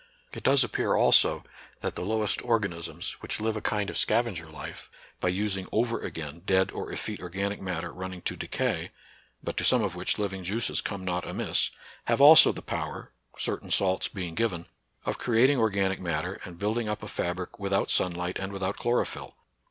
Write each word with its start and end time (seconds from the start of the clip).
It 0.33 0.41
does 0.41 0.63
appear 0.63 0.95
also 0.95 1.43
that 1.81 1.93
the 1.93 2.01
lowest 2.01 2.43
organ 2.43 2.73
isms, 2.73 3.11
which 3.21 3.39
live 3.39 3.55
a 3.55 3.61
kind 3.61 3.87
of 3.87 3.99
scavenger 3.99 4.47
life, 4.47 4.89
by 5.19 5.29
using 5.29 5.67
over 5.71 5.99
again 5.99 6.39
dead 6.43 6.71
or 6.71 6.91
effete 6.91 7.19
organic 7.21 7.61
matter 7.61 7.93
running 7.93 8.23
tp 8.23 8.39
decay— 8.39 8.91
but 9.43 9.55
to 9.57 9.63
some 9.63 9.83
of 9.83 9.95
which 9.95 10.17
living 10.17 10.41
NATURAL 10.41 10.61
SCIENCE 10.61 10.79
AND 10.79 10.89
RELIGION. 10.89 11.05
21 11.05 11.21
juices 11.21 11.29
come 11.29 11.39
not 11.39 11.45
amiss— 11.45 11.69
have 12.05 12.19
also 12.19 12.51
the 12.51 12.63
power, 12.63 13.11
certain 13.37 13.69
salts 13.69 14.07
being 14.07 14.33
given, 14.33 14.65
of 15.05 15.19
creating 15.19 15.59
organic 15.59 15.99
matter, 15.99 16.41
and 16.45 16.57
building 16.57 16.89
up 16.89 17.03
a 17.03 17.07
fabric 17.07 17.59
without 17.59 17.91
sun 17.91 18.11
light 18.11 18.39
and 18.39 18.51
without 18.51 18.77
chlorophyll. 18.77 19.35